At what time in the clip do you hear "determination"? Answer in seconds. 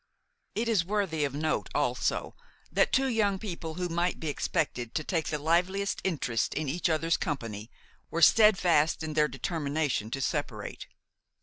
9.27-10.09